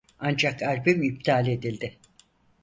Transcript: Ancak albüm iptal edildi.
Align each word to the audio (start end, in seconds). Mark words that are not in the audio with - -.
Ancak 0.19 0.63
albüm 0.63 1.03
iptal 1.03 1.47
edildi. 1.47 1.97